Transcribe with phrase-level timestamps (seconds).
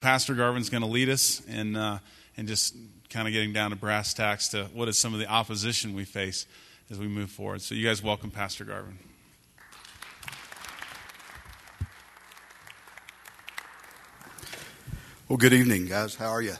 [0.00, 1.98] Pastor Garvin's going to lead us in, uh,
[2.34, 2.74] in just
[3.10, 6.06] kind of getting down to brass tacks to what is some of the opposition we
[6.06, 6.46] face
[6.90, 7.60] as we move forward.
[7.60, 8.98] So, you guys welcome Pastor Garvin.
[15.28, 16.14] Well, good evening, guys.
[16.14, 16.54] How are you?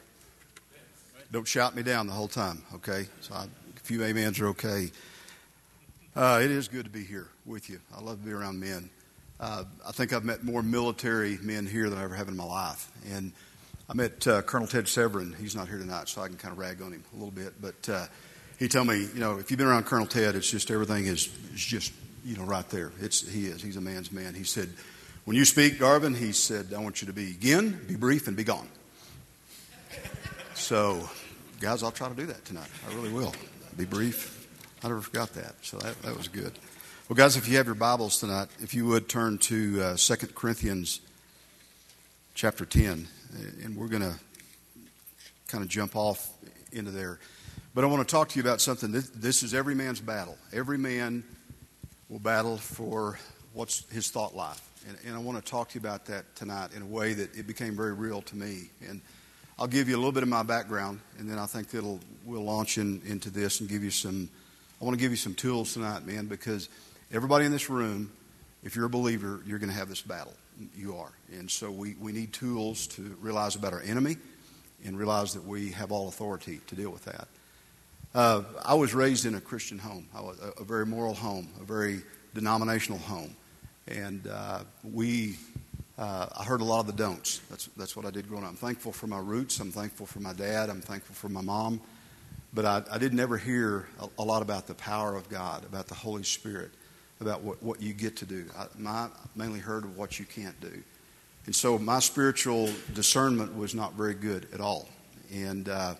[1.32, 3.06] Don't shout me down the whole time, okay?
[3.22, 4.90] So, I, a few amens are okay.
[6.14, 7.80] Uh, it is good to be here with you.
[7.96, 8.90] I love to be around men.
[9.40, 12.44] Uh, I think I've met more military men here than I ever have in my
[12.44, 12.90] life.
[13.10, 13.32] And
[13.88, 15.34] I met uh, Colonel Ted Severin.
[15.40, 17.54] He's not here tonight, so I can kind of rag on him a little bit.
[17.60, 18.06] But uh,
[18.58, 21.30] he told me, you know, if you've been around Colonel Ted, it's just everything is,
[21.54, 22.92] is just, you know, right there.
[23.00, 23.62] It's, he is.
[23.62, 24.34] He's a man's man.
[24.34, 24.68] He said,
[25.24, 28.44] when you speak, Garvin, he said, I want you to begin, be brief, and be
[28.44, 28.68] gone.
[30.54, 31.08] So,
[31.60, 32.68] guys, I'll try to do that tonight.
[32.86, 33.32] I really will.
[33.74, 34.46] Be brief.
[34.84, 35.54] I never forgot that.
[35.62, 36.52] So that, that was good.
[37.10, 40.14] Well, guys, if you have your Bibles tonight, if you would turn to uh, 2
[40.28, 41.00] Corinthians
[42.34, 43.08] chapter 10,
[43.64, 44.14] and we're going to
[45.48, 46.30] kind of jump off
[46.70, 47.18] into there.
[47.74, 48.92] But I want to talk to you about something.
[48.92, 50.38] This, this is every man's battle.
[50.52, 51.24] Every man
[52.08, 53.18] will battle for
[53.54, 54.62] what's his thought life.
[54.88, 57.36] And, and I want to talk to you about that tonight in a way that
[57.36, 58.70] it became very real to me.
[58.88, 59.00] And
[59.58, 62.44] I'll give you a little bit of my background, and then I think it'll we'll
[62.44, 64.28] launch in, into this and give you some.
[64.80, 66.68] I want to give you some tools tonight, man, because
[67.12, 68.12] Everybody in this room,
[68.62, 70.32] if you're a believer, you're going to have this battle.
[70.76, 71.10] You are.
[71.32, 74.16] And so we, we need tools to realize about our enemy
[74.84, 77.26] and realize that we have all authority to deal with that.
[78.14, 82.00] Uh, I was raised in a Christian home, a, a very moral home, a very
[82.32, 83.34] denominational home.
[83.88, 85.36] And uh, we,
[85.98, 87.40] uh, I heard a lot of the don'ts.
[87.50, 88.50] That's, that's what I did growing up.
[88.50, 89.58] I'm thankful for my roots.
[89.58, 90.70] I'm thankful for my dad.
[90.70, 91.80] I'm thankful for my mom.
[92.54, 95.88] But I, I didn't ever hear a, a lot about the power of God, about
[95.88, 96.70] the Holy Spirit
[97.20, 98.46] about what, what you get to do.
[98.58, 100.82] I, my, mainly heard of what you can't do.
[101.46, 104.88] And so my spiritual discernment was not very good at all.
[105.32, 105.94] And uh,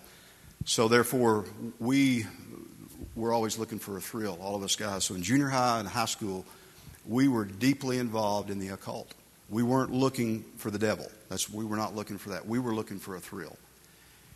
[0.65, 1.45] so, therefore,
[1.79, 2.25] we
[3.15, 5.05] were always looking for a thrill, all of us guys.
[5.05, 6.45] So, in junior high and high school,
[7.07, 9.13] we were deeply involved in the occult.
[9.49, 11.09] We weren't looking for the devil.
[11.29, 12.45] That's, we were not looking for that.
[12.45, 13.57] We were looking for a thrill.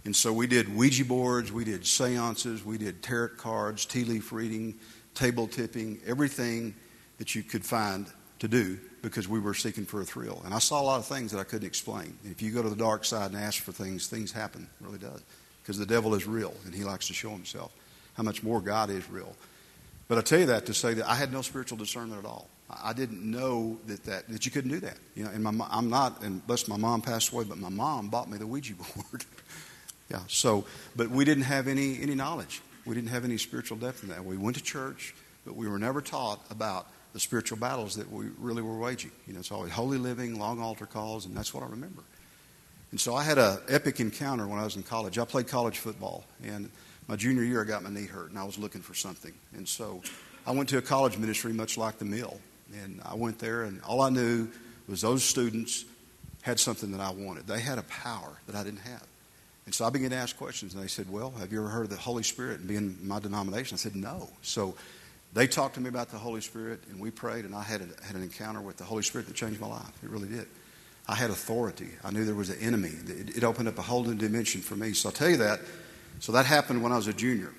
[0.05, 4.31] And so we did Ouija boards, we did seances, we did tarot cards, tea leaf
[4.31, 4.75] reading,
[5.15, 6.75] table tipping, everything
[7.17, 8.05] that you could find
[8.39, 10.41] to do because we were seeking for a thrill.
[10.45, 12.17] And I saw a lot of things that I couldn't explain.
[12.25, 14.67] If you go to the dark side and ask for things, things happen.
[14.81, 15.21] It really does.
[15.61, 17.71] Because the devil is real and he likes to show himself.
[18.15, 19.35] How much more God is real.
[20.07, 22.47] But I tell you that to say that I had no spiritual discernment at all.
[22.69, 24.97] I didn't know that, that, that you couldn't do that.
[25.15, 28.09] You know, and my, I'm not, and bless my mom passed away, but my mom
[28.09, 29.25] bought me the Ouija board.
[30.09, 30.65] yeah, so,
[30.95, 32.61] but we didn't have any, any knowledge.
[32.85, 34.23] We didn't have any spiritual depth in that.
[34.23, 35.16] We went to church,
[35.46, 39.12] but we were never taught about the spiritual battles that we really were waging.
[39.25, 42.03] You know, it's always holy living, long altar calls, and that's what I remember.
[42.91, 45.18] And so I had an epic encounter when I was in college.
[45.18, 46.69] I played college football, and
[47.07, 49.34] my junior year I got my knee hurt, and I was looking for something.
[49.56, 50.02] And so
[50.46, 52.40] I went to a college ministry much like the mill,
[52.73, 54.47] and I went there, and all I knew
[54.88, 55.85] was those students
[56.41, 57.47] had something that I wanted.
[57.47, 59.06] They had a power that I didn't have.
[59.65, 61.85] And so I began to ask questions, and they said, Well, have you ever heard
[61.85, 63.75] of the Holy Spirit and being my denomination?
[63.75, 64.29] I said, No.
[64.41, 64.75] So
[65.33, 68.05] they talked to me about the Holy Spirit, and we prayed, and I had, a,
[68.05, 69.91] had an encounter with the Holy Spirit that changed my life.
[70.03, 70.47] It really did.
[71.07, 71.89] I had authority.
[72.03, 72.91] I knew there was an enemy.
[73.07, 74.93] It, it opened up a whole new dimension for me.
[74.93, 75.59] So I'll tell you that.
[76.19, 77.53] So that happened when I was a junior.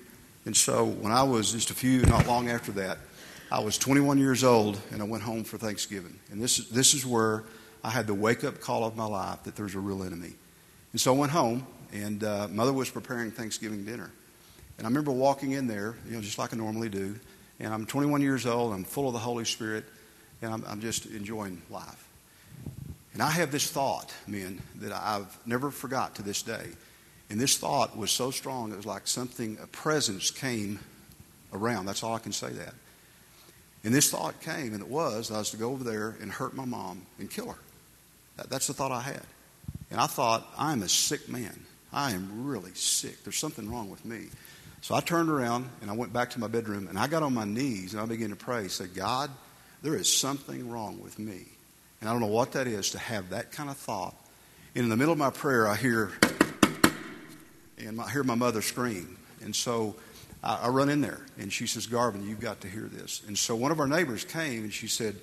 [0.45, 2.97] And so when I was just a few, not long after that,
[3.51, 6.19] I was 21 years old, and I went home for Thanksgiving.
[6.31, 7.43] And this, this is where
[7.83, 10.33] I had the wake up call of my life that there's a real enemy.
[10.91, 14.11] And so I went home, and uh, mother was preparing Thanksgiving dinner.
[14.77, 17.15] And I remember walking in there, you know, just like I normally do.
[17.59, 18.73] And I'm 21 years old.
[18.73, 19.85] I'm full of the Holy Spirit,
[20.41, 22.07] and I'm, I'm just enjoying life.
[23.13, 26.67] And I have this thought, men, that I've never forgot to this day.
[27.29, 30.79] And this thought was so strong, it was like something, a presence came
[31.51, 31.87] around.
[31.87, 32.73] That's all I can say that.
[33.83, 36.53] And this thought came, and it was I was to go over there and hurt
[36.55, 37.59] my mom and kill her.
[38.37, 39.23] That, that's the thought I had.
[39.89, 41.65] And I thought, I'm a sick man.
[41.91, 43.23] I am really sick.
[43.23, 44.27] There's something wrong with me.
[44.81, 47.33] So I turned around and I went back to my bedroom and I got on
[47.33, 48.67] my knees and I began to pray.
[48.67, 49.29] Said, God,
[49.81, 51.45] there is something wrong with me.
[51.99, 54.15] And I don't know what that is to have that kind of thought.
[54.75, 56.11] And in the middle of my prayer, I hear
[57.77, 59.17] and I hear my mother scream.
[59.41, 59.95] And so
[60.43, 63.21] I, I run in there and she says, Garvin, you've got to hear this.
[63.27, 65.15] And so one of our neighbors came and she said,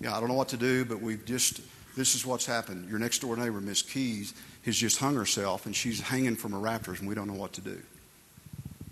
[0.00, 1.60] Yeah, I don't know what to do, but we've just
[1.96, 2.88] this is what's happened.
[2.88, 4.34] Your next door neighbor, Miss Keys,
[4.64, 7.52] has just hung herself and she's hanging from her rafters and we don't know what
[7.54, 7.80] to do.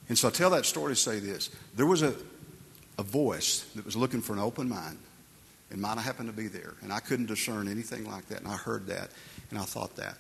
[0.09, 1.51] And so I tell that story to say this.
[1.77, 2.15] There was a,
[2.99, 4.99] a voice that was looking for an open mind,
[5.71, 6.75] and mine happened to be there.
[6.83, 9.11] And I couldn't discern anything like that, and I heard that,
[9.51, 10.19] and I thought that.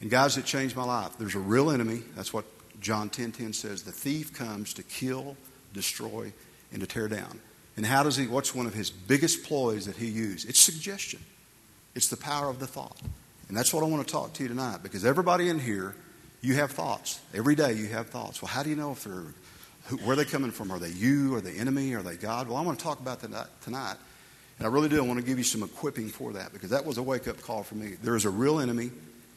[0.00, 1.18] And guys, it changed my life.
[1.18, 2.02] There's a real enemy.
[2.16, 2.46] That's what
[2.80, 3.82] John 10:10 10, 10 says.
[3.82, 5.36] The thief comes to kill,
[5.74, 6.32] destroy,
[6.72, 7.40] and to tear down.
[7.76, 8.26] And how does he?
[8.26, 10.48] What's one of his biggest ploys that he used?
[10.48, 11.20] It's suggestion.
[11.94, 12.96] It's the power of the thought.
[13.48, 15.94] And that's what I want to talk to you tonight because everybody in here,
[16.40, 17.20] you have thoughts.
[17.34, 18.40] Every day you have thoughts.
[18.40, 19.34] Well, how do you know if they're
[19.86, 20.70] who, where are they coming from?
[20.70, 21.34] Are they you?
[21.34, 21.94] Are they enemy?
[21.94, 22.48] Are they God?
[22.48, 23.96] Well, I want to talk about that tonight.
[24.58, 25.02] And I really do.
[25.02, 27.40] I want to give you some equipping for that because that was a wake up
[27.40, 27.94] call for me.
[28.02, 28.90] There is a real enemy,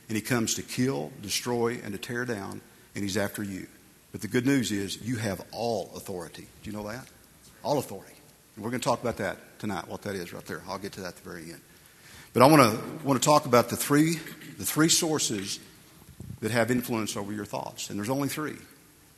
[0.10, 2.62] and he comes to kill, destroy, and to tear down,
[2.94, 3.68] and he's after you.
[4.12, 6.46] But the good news is you have all authority.
[6.62, 7.08] Do you know that?
[7.64, 8.14] All authority.
[8.56, 10.62] And we're going to talk about that tonight, what that is right there.
[10.68, 11.62] I'll get to that at the very end.
[12.34, 14.16] But I want to, want to talk about the three,
[14.58, 15.60] the three sources
[16.42, 17.90] that have influence over your thoughts.
[17.90, 18.58] And there's only three.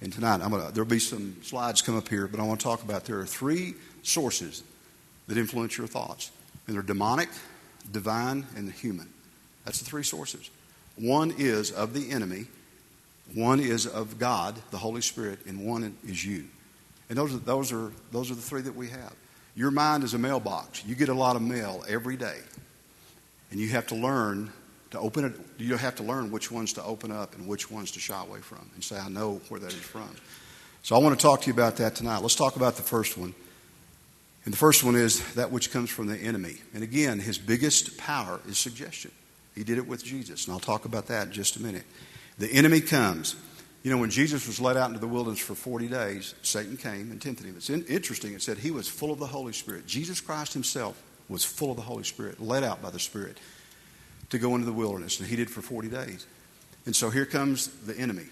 [0.02, 2.64] And tonight, I'm gonna, there'll be some slides come up here, but I want to
[2.64, 4.64] talk about there are three sources
[5.28, 6.32] that influence your thoughts.
[6.68, 7.30] And they're demonic,
[7.92, 9.08] divine, and human.
[9.64, 10.50] That's the three sources.
[10.98, 12.48] One is of the enemy,
[13.34, 16.46] one is of God, the Holy Spirit, and one is you.
[17.10, 19.14] And those are, those are, those are the three that we have.
[19.56, 20.86] Your mind is a mailbox.
[20.86, 22.40] You get a lot of mail every day.
[23.56, 24.52] And you have to learn
[24.92, 25.34] to open it.
[25.58, 28.42] You have to learn which ones to open up and which ones to shy away
[28.42, 30.10] from and say, I know where that is from.
[30.84, 32.18] So I want to talk to you about that tonight.
[32.18, 33.34] Let's talk about the first one.
[34.44, 36.58] And the first one is that which comes from the enemy.
[36.74, 39.12] And again, his biggest power is suggestion.
[39.56, 41.86] He did it with Jesus, and I'll talk about that in just a minute.
[42.38, 43.38] The enemy comes.
[43.84, 47.10] You know, when Jesus was led out into the wilderness for 40 days, Satan came
[47.10, 47.56] and tempted him.
[47.56, 48.34] It's in, interesting.
[48.34, 49.88] It said he was full of the Holy Spirit.
[49.88, 53.38] Jesus Christ himself was full of the Holy Spirit, led out by the Spirit
[54.30, 56.26] to go into the wilderness, and he did for 40 days.
[56.86, 58.26] And so here comes the enemy.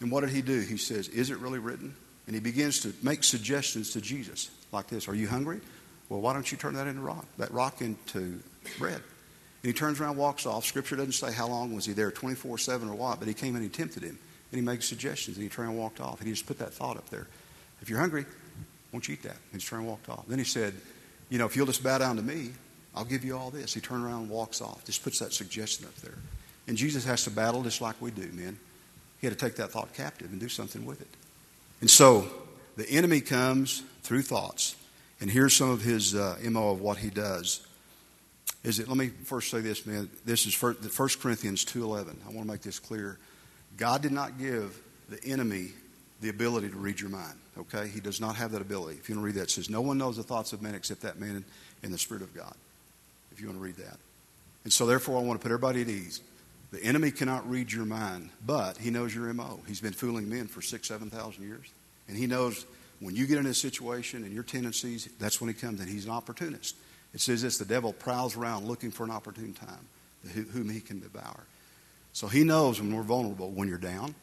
[0.00, 0.60] And what did he do?
[0.60, 1.94] He says, Is it really written?
[2.26, 5.60] And he begins to make suggestions to Jesus like this Are you hungry?
[6.08, 8.40] Well, why don't you turn that into rock, that rock into
[8.78, 9.02] bread?
[9.62, 10.64] And he turns around, walks off.
[10.64, 13.56] Scripture doesn't say how long was he there, 24 7 or what, but he came
[13.56, 14.18] and he tempted him.
[14.50, 16.18] And he made suggestions, and he turned and walked off.
[16.20, 17.26] And he just put that thought up there.
[17.82, 18.24] If you're hungry,
[18.92, 19.36] won't you eat that?
[19.52, 20.24] And he turned and walked off.
[20.26, 20.74] Then he said,
[21.28, 22.50] You know, if you'll just bow down to me,
[22.94, 23.74] I'll give you all this.
[23.74, 24.84] He turns around and walks off.
[24.84, 26.14] Just puts that suggestion up there.
[26.66, 28.58] And Jesus has to battle just like we do, men.
[29.20, 31.08] He had to take that thought captive and do something with it.
[31.80, 32.28] And so
[32.76, 34.76] the enemy comes through thoughts.
[35.20, 37.66] And here's some of his uh, MO of what he does.
[38.64, 40.08] Is it, let me first say this, man.
[40.24, 40.76] This is 1
[41.20, 42.16] Corinthians 2.11.
[42.26, 43.18] I want to make this clear.
[43.76, 44.78] God did not give
[45.08, 45.70] the enemy
[46.20, 47.38] the ability to read your mind.
[47.58, 47.88] Okay?
[47.88, 48.98] He does not have that ability.
[48.98, 50.74] If you want to read that, it says, No one knows the thoughts of men
[50.74, 51.44] except that man
[51.82, 52.54] in the Spirit of God
[53.38, 53.96] if you want to read that.
[54.64, 56.20] And so, therefore, I want to put everybody at ease.
[56.72, 59.60] The enemy cannot read your mind, but he knows your MO.
[59.66, 61.66] He's been fooling men for six, 7,000 years.
[62.08, 62.66] And he knows
[63.00, 65.86] when you get in a situation and your tendencies, that's when he comes in.
[65.86, 66.74] He's an opportunist.
[67.14, 71.00] It says this the devil prowls around looking for an opportune time, whom he can
[71.00, 71.44] devour.
[72.12, 74.14] So he knows when we're vulnerable, when you're down,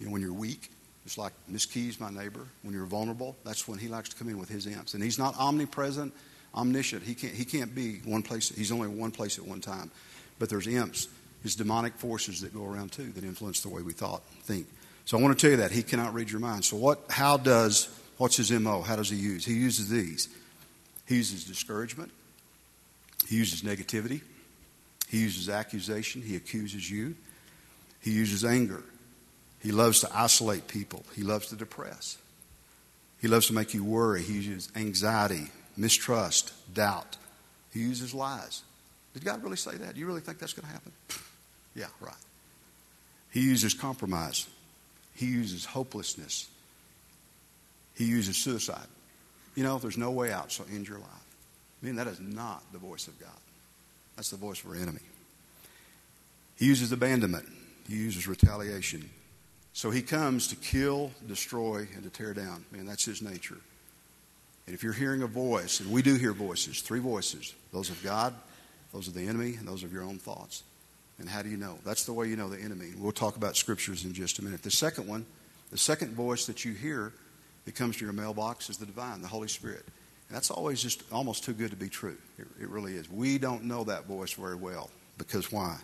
[0.00, 0.70] you know, when you're weak.
[1.04, 2.46] It's like Miss Keys, my neighbor.
[2.62, 4.94] When you're vulnerable, that's when he likes to come in with his imps.
[4.94, 6.12] And he's not omnipresent
[6.54, 7.02] omniscient.
[7.02, 9.90] He can't, he can't be one place, he's only one place at one time.
[10.38, 11.08] But there's imps,
[11.42, 14.66] his demonic forces that go around too that influence the way we thought, think.
[15.04, 15.72] So I want to tell you that.
[15.72, 16.64] He cannot read your mind.
[16.64, 17.88] So what how does
[18.18, 18.82] what's his MO?
[18.82, 19.44] How does he use?
[19.44, 20.28] He uses these.
[21.06, 22.10] He uses discouragement.
[23.28, 24.22] He uses negativity.
[25.08, 26.22] He uses accusation.
[26.22, 27.16] He accuses you.
[28.00, 28.82] He uses anger.
[29.62, 31.04] He loves to isolate people.
[31.14, 32.18] He loves to depress.
[33.20, 34.22] He loves to make you worry.
[34.22, 37.16] He uses anxiety, mistrust, doubt.
[37.72, 38.62] He uses lies.
[39.14, 39.94] Did God really say that?
[39.94, 40.92] Do you really think that's going to happen?
[41.76, 42.14] yeah, right.
[43.30, 44.48] He uses compromise.
[45.14, 46.48] He uses hopelessness.
[47.94, 48.86] He uses suicide.
[49.54, 51.08] You know, there's no way out, so end your life.
[51.82, 53.30] I mean, that is not the voice of God.
[54.16, 55.00] That's the voice of our enemy.
[56.56, 57.48] He uses abandonment.
[57.88, 59.08] He uses retaliation.
[59.72, 62.64] So he comes to kill, destroy, and to tear down.
[62.72, 63.58] Man, that's his nature.
[64.66, 68.02] And if you're hearing a voice, and we do hear voices, three voices those of
[68.02, 68.34] God,
[68.92, 70.62] those of the enemy, and those of your own thoughts.
[71.18, 71.78] And how do you know?
[71.84, 72.90] That's the way you know the enemy.
[72.96, 74.62] We'll talk about scriptures in just a minute.
[74.62, 75.24] The second one,
[75.70, 77.12] the second voice that you hear
[77.64, 79.84] that comes to your mailbox is the divine, the Holy Spirit.
[80.28, 82.16] And that's always just almost too good to be true.
[82.38, 83.10] It, it really is.
[83.10, 84.90] We don't know that voice very well.
[85.18, 85.78] Because why?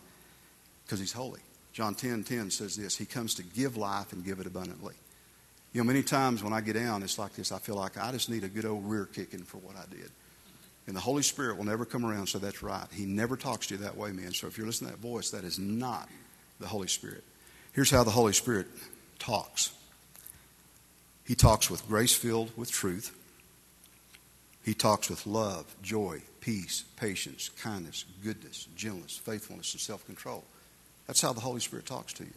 [0.85, 1.41] Because he's holy.
[1.73, 4.95] John 10 10 says this He comes to give life and give it abundantly.
[5.73, 7.53] You know, many times when I get down, it's like this.
[7.53, 10.11] I feel like I just need a good old rear kicking for what I did.
[10.87, 12.87] And the Holy Spirit will never come around so that's right.
[12.91, 14.33] He never talks to you that way, man.
[14.33, 16.09] So if you're listening to that voice, that is not
[16.61, 17.23] the Holy Spirit.
[17.75, 18.67] Here's how the Holy Spirit
[19.19, 19.73] talks
[21.27, 23.15] He talks with grace filled with truth,
[24.65, 30.45] He talks with love, joy, peace, patience, kindness, goodness, gentleness, faithfulness, and self control.
[31.09, 32.33] That's how the Holy Spirit talks to you.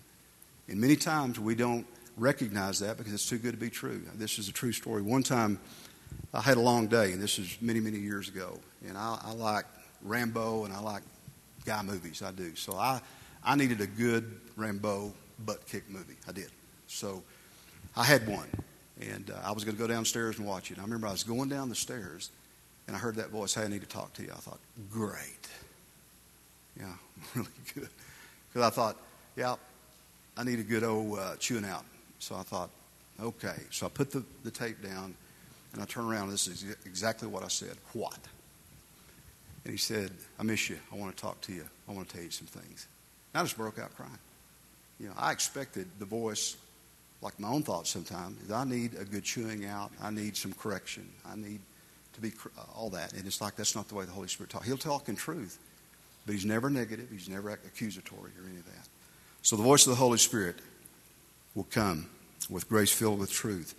[0.67, 1.85] And many times we don't
[2.17, 4.01] recognize that because it's too good to be true.
[4.15, 5.01] This is a true story.
[5.01, 5.59] One time
[6.33, 8.57] I had a long day, and this is many, many years ago.
[8.87, 9.65] And I, I like
[10.03, 11.03] Rambo and I like
[11.65, 12.23] guy movies.
[12.25, 12.55] I do.
[12.55, 13.01] So I,
[13.43, 15.13] I needed a good Rambo
[15.45, 16.15] butt kick movie.
[16.27, 16.49] I did.
[16.87, 17.21] So
[17.95, 18.47] I had one.
[19.01, 20.79] And uh, I was going to go downstairs and watch it.
[20.79, 22.29] I remember I was going down the stairs
[22.87, 24.29] and I heard that voice, hey, I need to talk to you.
[24.31, 24.59] I thought,
[24.91, 25.49] great.
[26.79, 26.93] Yeah,
[27.35, 27.89] really good.
[28.51, 28.97] Because I thought,
[29.35, 29.55] yeah,
[30.37, 31.85] I need a good old uh, chewing out.
[32.19, 32.69] So I thought,
[33.21, 33.55] okay.
[33.71, 35.15] So I put the, the tape down
[35.73, 36.23] and I turned around.
[36.23, 37.77] And this is exactly what I said.
[37.93, 38.17] What?
[39.63, 40.77] And he said, I miss you.
[40.91, 41.63] I want to talk to you.
[41.87, 42.87] I want to tell you some things.
[43.33, 44.11] And I just broke out crying.
[44.99, 46.57] You know, I expected the voice,
[47.21, 49.91] like my own thoughts sometimes, is I need a good chewing out.
[50.01, 51.07] I need some correction.
[51.25, 51.59] I need
[52.13, 52.31] to be
[52.75, 53.13] all that.
[53.13, 54.67] And it's like that's not the way the Holy Spirit talks.
[54.67, 55.57] He'll talk in truth,
[56.25, 57.09] but he's never negative.
[57.11, 58.87] He's never accusatory or any of that.
[59.41, 60.55] So the voice of the Holy Spirit
[61.55, 62.09] will come
[62.49, 63.75] with grace filled with truth.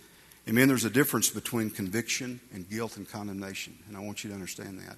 [0.47, 0.67] Amen.
[0.67, 4.79] There's a difference between conviction and guilt and condemnation, and I want you to understand
[4.79, 4.97] that.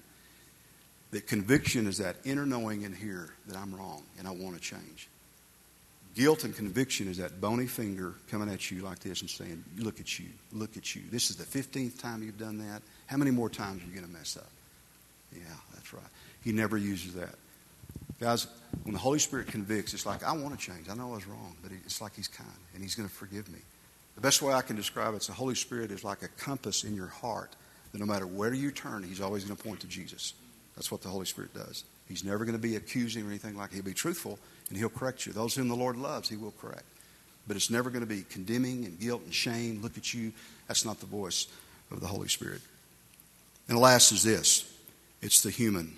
[1.12, 4.60] That conviction is that inner knowing in here that I'm wrong and I want to
[4.60, 5.08] change.
[6.16, 10.00] Guilt and conviction is that bony finger coming at you like this and saying, Look
[10.00, 11.02] at you, look at you.
[11.12, 12.82] This is the 15th time you've done that.
[13.06, 14.50] How many more times are you going to mess up?
[15.32, 15.40] Yeah,
[15.74, 16.02] that's right.
[16.42, 17.34] He never uses that.
[18.20, 18.46] Guys,
[18.84, 20.88] when the Holy Spirit convicts, it's like, I want to change.
[20.88, 23.48] I know I was wrong, but it's like He's kind and He's going to forgive
[23.48, 23.58] me.
[24.14, 26.84] The best way I can describe it is the Holy Spirit is like a compass
[26.84, 27.54] in your heart
[27.92, 30.32] that no matter where you turn, He's always going to point to Jesus.
[30.74, 31.84] That's what the Holy Spirit does.
[32.08, 33.76] He's never going to be accusing or anything like that.
[33.76, 35.32] He'll be truthful and He'll correct you.
[35.32, 36.84] Those whom the Lord loves, He will correct.
[37.46, 39.80] But it's never going to be condemning and guilt and shame.
[39.82, 40.32] Look at you.
[40.68, 41.46] That's not the voice
[41.90, 42.60] of the Holy Spirit.
[43.68, 44.65] And the last is this
[45.26, 45.92] it's the human.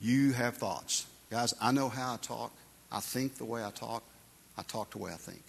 [0.00, 1.06] You have thoughts.
[1.30, 2.52] Guys, I know how I talk.
[2.90, 4.02] I think the way I talk.
[4.56, 5.42] I talk the way I think.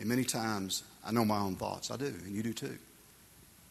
[0.00, 1.90] And many times I know my own thoughts.
[1.90, 2.78] I do, and you do too.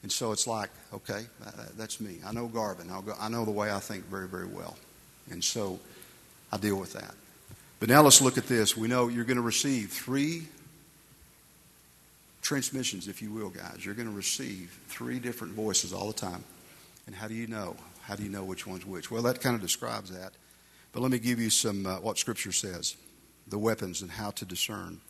[0.03, 2.17] And so it's like, okay, uh, uh, that's me.
[2.23, 2.87] I know Garvin.
[2.87, 4.77] Go, I know the way I think very, very well.
[5.31, 5.79] And so
[6.51, 7.15] I deal with that.
[7.79, 8.77] But now let's look at this.
[8.77, 10.43] We know you're going to receive three
[12.43, 13.83] transmissions, if you will, guys.
[13.83, 16.43] You're going to receive three different voices all the time.
[17.07, 17.75] And how do you know?
[18.07, 19.09] How do you know which one's which?
[19.09, 20.33] Well, that kind of describes that.
[20.93, 22.95] But let me give you some uh, what Scripture says,
[23.47, 25.01] the weapons and how to discern.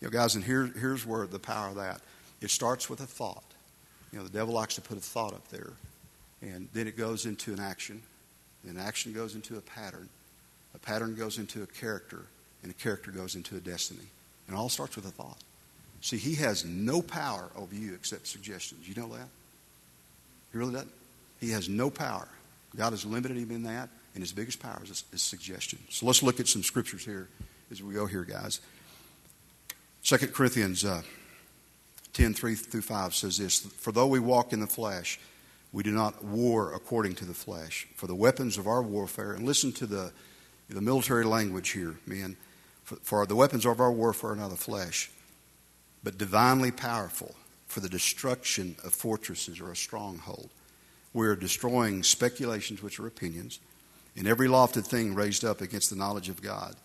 [0.00, 2.00] You know, guys, and here, here's where the power of that.
[2.40, 3.44] It starts with a thought.
[4.12, 5.72] You know, the devil likes to put a thought up there,
[6.40, 8.00] and then it goes into an action.
[8.68, 10.08] An action goes into a pattern.
[10.74, 12.26] A pattern goes into a character,
[12.62, 14.06] and a character goes into a destiny.
[14.46, 15.38] And it all starts with a thought.
[16.00, 18.88] See, he has no power over you except suggestions.
[18.88, 19.28] You know that?
[20.52, 20.92] He really doesn't.
[21.40, 22.28] He has no power.
[22.76, 25.78] God has limited him in that, and his biggest power is, is suggestion.
[25.90, 27.28] So let's look at some scriptures here
[27.70, 28.60] as we go here, guys.
[30.04, 31.02] 2 Corinthians uh,
[32.12, 35.20] 10 3 through 5 says this For though we walk in the flesh,
[35.72, 37.86] we do not war according to the flesh.
[37.94, 40.12] For the weapons of our warfare, and listen to the,
[40.68, 42.36] the military language here, men.
[42.84, 45.10] For, for the weapons of our warfare are not the flesh,
[46.02, 47.34] but divinely powerful
[47.66, 50.48] for the destruction of fortresses or a stronghold.
[51.18, 53.58] We are destroying speculations, which are opinions,
[54.16, 56.76] and every lofted thing raised up against the knowledge of God.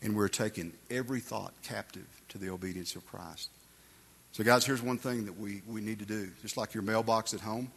[0.00, 3.50] And we're taking every thought captive to the obedience of Christ.
[4.32, 6.30] So, guys, here's one thing that we, we need to do.
[6.40, 7.70] Just like your mailbox at home,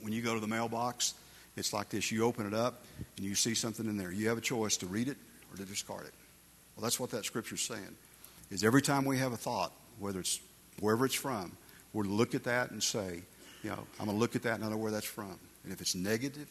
[0.00, 1.12] when you go to the mailbox,
[1.58, 2.82] it's like this you open it up
[3.18, 4.10] and you see something in there.
[4.10, 5.18] You have a choice to read it
[5.52, 6.14] or to discard it.
[6.74, 7.96] Well, that's what that scripture's saying.
[8.50, 10.40] Is every time we have a thought, whether it's
[10.80, 11.52] wherever it's from,
[11.92, 13.20] we're to look at that and say,
[13.62, 15.38] you know, I'm going to look at that and I know where that's from.
[15.64, 16.48] And if it's negative,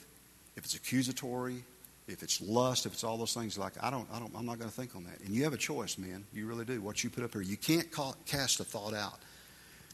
[0.56, 1.64] if it's accusatory,
[2.08, 4.60] if it's lust, if it's all those things, like I don't, I don't, I'm not
[4.60, 5.20] going to think on that.
[5.26, 6.24] And you have a choice, man.
[6.34, 6.82] You really do.
[6.82, 9.20] What you put up here, you can't call, cast a thought out.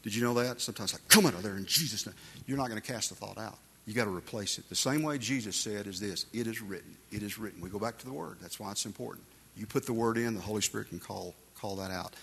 [0.03, 0.61] Did you know that?
[0.61, 2.15] Sometimes like, come out of there in Jesus' name.
[2.45, 3.57] You're not going to cast the thought out.
[3.85, 4.69] You got to replace it.
[4.69, 6.95] The same way Jesus said is this: It is written.
[7.11, 7.61] It is written.
[7.61, 8.37] We go back to the Word.
[8.41, 9.25] That's why it's important.
[9.57, 12.15] You put the Word in, the Holy Spirit can call call that out.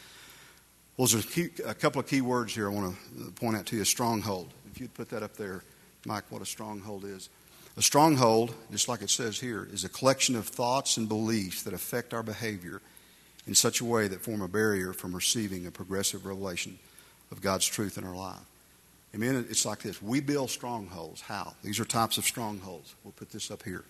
[1.01, 3.65] Well, there's a, key, a couple of key words here I want to point out
[3.65, 3.87] to you.
[3.87, 4.53] Stronghold.
[4.71, 5.65] If you'd put that up there,
[6.05, 7.31] Mike, what a stronghold is.
[7.79, 11.73] A stronghold, just like it says here, is a collection of thoughts and beliefs that
[11.73, 12.83] affect our behavior
[13.47, 16.79] in such a way that form a barrier from receiving a progressive revelation
[17.33, 18.45] of God's truth in our life.
[19.15, 19.47] Amen.
[19.49, 20.03] It's like this.
[20.03, 21.23] We build strongholds.
[21.23, 21.55] How?
[21.65, 22.95] These are types of strongholds.
[23.05, 23.85] We'll put this up here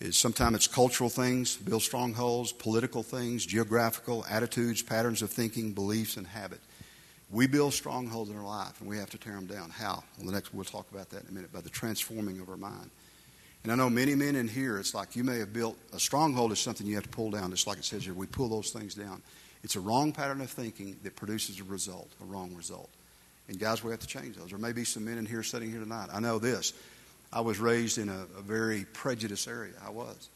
[0.00, 6.16] is sometimes it's cultural things, build strongholds, political things, geographical, attitudes, patterns of thinking, beliefs,
[6.16, 6.60] and habit.
[7.30, 9.70] We build strongholds in our life, and we have to tear them down.
[9.70, 10.04] How?
[10.18, 11.52] Well, the next we'll talk about that in a minute.
[11.52, 12.90] By the transforming of our mind.
[13.62, 16.52] And I know many men in here, it's like you may have built a stronghold
[16.52, 18.12] is something you have to pull down, just like it says here.
[18.12, 19.22] We pull those things down.
[19.62, 22.90] It's a wrong pattern of thinking that produces a result, a wrong result.
[23.48, 24.50] And guys, we have to change those.
[24.50, 26.10] There may be some men in here sitting here tonight.
[26.12, 26.74] I know this.
[27.34, 29.74] I was raised in a, a very prejudiced area.
[29.84, 30.28] I was.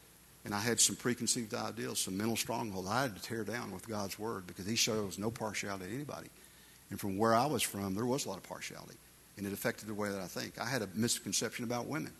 [0.45, 3.87] And I had some preconceived ideals, some mental strongholds I had to tear down with
[3.87, 6.27] God's Word because He shows no partiality to anybody.
[6.91, 8.95] And from where I was from, there was a lot of partiality.
[9.37, 10.59] And it affected the way that I think.
[10.59, 12.11] I had a misconception about women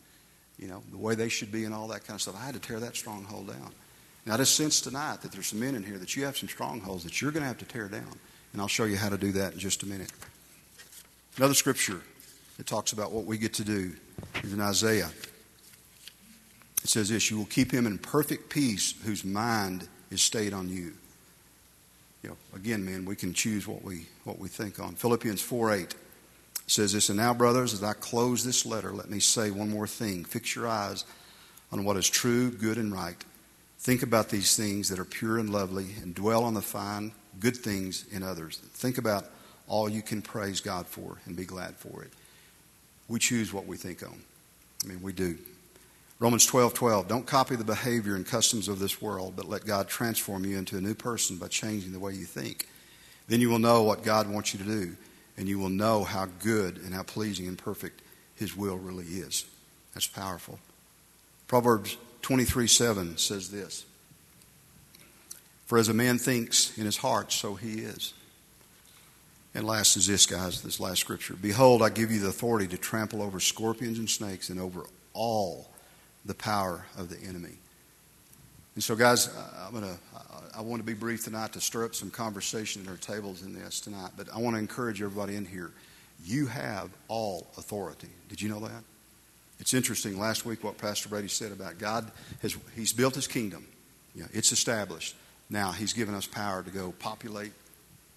[0.59, 2.35] you know, the way they should be and all that kind of stuff.
[2.37, 3.71] I had to tear that stronghold down.
[4.25, 6.49] And I just sense tonight that there's some men in here that you have some
[6.49, 8.19] strongholds that you're going to have to tear down.
[8.51, 10.11] And I'll show you how to do that in just a minute.
[11.37, 12.01] Another scripture
[12.59, 13.93] that talks about what we get to do
[14.43, 15.09] in Isaiah.
[16.83, 20.67] It says this You will keep him in perfect peace whose mind is stayed on
[20.67, 20.91] you.
[22.21, 24.95] You know, again, men, we can choose what we, what we think on.
[24.95, 25.95] Philippians 4 8
[26.67, 29.87] says this, and now, brothers, as I close this letter, let me say one more
[29.87, 30.25] thing.
[30.25, 31.05] Fix your eyes
[31.71, 33.23] on what is true, good, and right.
[33.79, 37.55] Think about these things that are pure and lovely, and dwell on the fine, good
[37.55, 38.57] things in others.
[38.57, 39.23] Think about
[39.65, 42.11] all you can praise God for and be glad for it.
[43.09, 44.17] We choose what we think on.
[44.83, 45.37] I mean, we do.
[46.19, 47.07] Romans 12 12.
[47.07, 50.77] Don't copy the behavior and customs of this world, but let God transform you into
[50.77, 52.67] a new person by changing the way you think.
[53.27, 54.95] Then you will know what God wants you to do
[55.39, 58.01] and you will know how good and how pleasing and perfect
[58.35, 59.45] His will really is.
[59.93, 60.59] That's powerful.
[61.47, 63.85] Proverbs 23 7 says this
[65.65, 68.13] For as a man thinks in his heart, so he is.
[69.55, 71.35] And last is this, guys, this last scripture.
[71.35, 75.69] Behold, I give you the authority to trample over scorpions and snakes and over all
[76.25, 77.57] the power of the enemy.
[78.75, 79.29] And so, guys,
[79.65, 79.97] I'm to
[80.59, 83.53] I want to be brief tonight to stir up some conversation at our tables in
[83.53, 85.71] this tonight, but I want to encourage everybody in here.
[86.25, 88.09] You have all authority.
[88.27, 88.83] Did you know that?
[89.59, 90.19] It's interesting.
[90.19, 93.65] Last week, what Pastor Brady said about God has He's built His kingdom.
[94.15, 95.15] Know, it's established.
[95.49, 97.53] Now He's given us power to go populate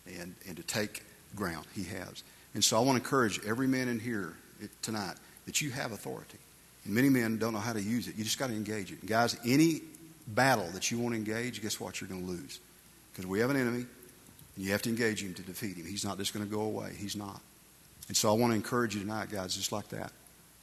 [0.06, 1.66] and, and to take ground.
[1.74, 2.22] He has.
[2.54, 4.34] And so I want to encourage every man in here
[4.82, 6.38] tonight that you have authority.
[6.84, 8.16] And many men don't know how to use it.
[8.16, 9.00] You just got to engage it.
[9.00, 9.82] And guys, any
[10.26, 12.00] battle that you want to engage, guess what?
[12.00, 12.60] You're going to lose.
[13.12, 13.86] Because we have an enemy,
[14.56, 15.86] and you have to engage him to defeat him.
[15.86, 16.92] He's not just going to go away.
[16.96, 17.40] He's not.
[18.08, 20.12] And so I want to encourage you tonight, guys, just like that.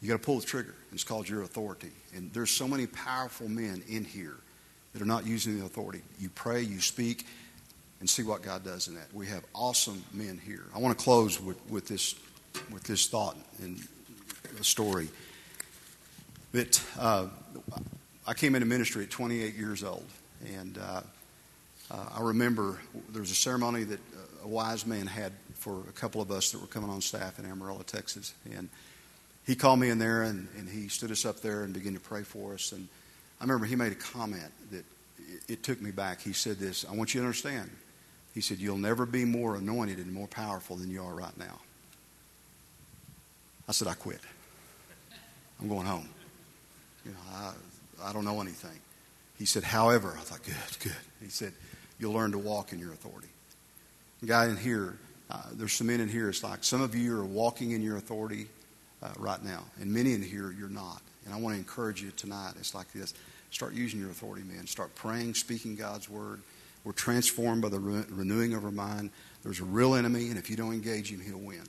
[0.02, 0.76] You got to pull the trigger.
[0.91, 1.91] It's called your authority.
[2.15, 4.36] And there's so many powerful men in here
[4.93, 6.02] that are not using the authority.
[6.20, 7.26] You pray, you speak,
[8.00, 9.14] and see what God does in that.
[9.14, 10.64] We have awesome men here.
[10.76, 12.16] I want to close with, with this
[12.72, 13.80] with this thought and
[14.60, 15.08] a story
[16.52, 17.28] that uh,
[18.26, 20.06] I came into ministry at 28 years old,
[20.58, 21.02] and uh,
[21.92, 24.00] uh, I remember there was a ceremony that
[24.44, 27.46] a wise man had for a couple of us that were coming on staff in
[27.46, 28.70] Amarillo, Texas, and
[29.46, 32.00] he called me in there and, and he stood us up there and began to
[32.00, 32.72] pray for us.
[32.72, 32.88] And
[33.42, 34.86] I remember he made a comment that
[35.18, 36.22] it, it took me back.
[36.22, 37.70] He said this, I want you to understand.
[38.34, 41.60] He said, You'll never be more anointed and more powerful than you are right now.
[43.68, 44.20] I said, I quit.
[45.62, 46.10] I'm going home.
[47.06, 47.54] You know, I,
[48.04, 48.78] I don't know anything.
[49.38, 51.02] He said, however, I thought, good, good.
[51.22, 51.54] He said,
[51.98, 53.30] you'll learn to walk in your authority.
[54.26, 54.98] guy in here,
[55.30, 57.98] uh, there's some men in here, it's like some of you are walking in your
[57.98, 58.48] authority
[59.02, 61.02] uh, right now, and many in here, you're not.
[61.26, 62.54] And I want to encourage you tonight.
[62.58, 63.13] It's like this
[63.52, 64.68] start using your authority, man.
[64.68, 66.42] Start praying, speaking God's word.
[66.84, 69.12] We're transformed by the re- renewing of our mind.
[69.44, 71.63] There's a real enemy, and if you don't engage him, he'll win.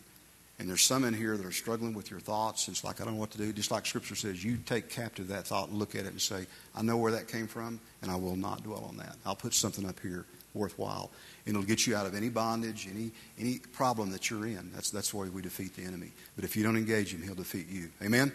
[0.59, 2.69] And there's some in here that are struggling with your thoughts.
[2.69, 3.51] It's like, I don't know what to do.
[3.53, 6.47] Just like Scripture says, you take captive that thought and look at it and say,
[6.75, 9.17] I know where that came from, and I will not dwell on that.
[9.25, 11.11] I'll put something up here worthwhile.
[11.47, 14.71] And it'll get you out of any bondage, any, any problem that you're in.
[14.75, 16.13] That's, that's the way we defeat the enemy.
[16.37, 17.89] But if you don't engage him, he'll defeat you.
[18.03, 18.31] Amen?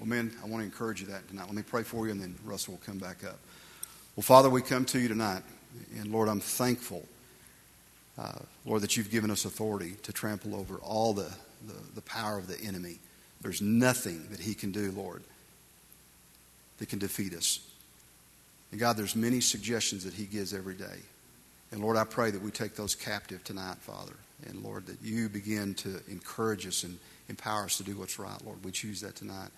[0.00, 1.46] Well, men, I want to encourage you that tonight.
[1.46, 3.38] Let me pray for you, and then Russell will come back up.
[4.16, 5.42] Well, Father, we come to you tonight.
[5.98, 7.06] And Lord, I'm thankful
[8.18, 8.32] uh,
[8.64, 11.32] Lord, that you've given us authority to trample over all the,
[11.66, 12.98] the, the power of the enemy.
[13.40, 15.22] There's nothing that he can do, Lord,
[16.78, 17.60] that can defeat us.
[18.70, 20.98] And God, there's many suggestions that he gives every day.
[21.70, 24.14] And Lord, I pray that we take those captive tonight, Father.
[24.46, 26.98] And Lord, that you begin to encourage us and
[27.28, 28.62] empower us to do what's right, Lord.
[28.64, 29.48] We choose that tonight.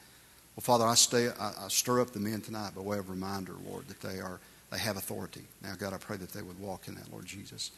[0.57, 3.55] Well, Father, I, stay, I, I stir up the men tonight by way of reminder,
[3.67, 4.40] Lord, that they are
[4.75, 5.43] they have authority.
[5.62, 7.71] Now, God, I pray that they would walk in that, Lord Jesus.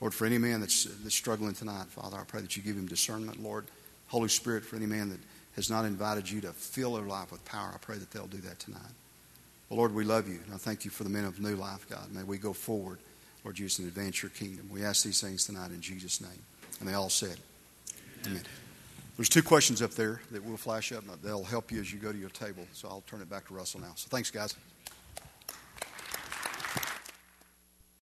[0.00, 2.86] Lord, for any man that's, that's struggling tonight, Father, I pray that you give him
[2.86, 3.66] discernment, Lord.
[4.06, 5.18] Holy Spirit, for any man that
[5.56, 8.38] has not invited you to fill their life with power, I pray that they'll do
[8.38, 8.80] that tonight.
[9.68, 10.38] Well, Lord, we love you.
[10.44, 12.12] And I thank you for the men of new life, God.
[12.12, 12.98] May we go forward,
[13.44, 14.68] Lord Jesus, and advance your kingdom.
[14.72, 16.42] We ask these things tonight in Jesus' name.
[16.78, 17.36] And they all said,
[18.24, 18.36] Amen.
[18.36, 18.59] Amen.
[19.20, 21.04] There's two questions up there that will flash up.
[21.22, 22.66] They'll help you as you go to your table.
[22.72, 23.92] So I'll turn it back to Russell now.
[23.94, 24.54] So thanks, guys.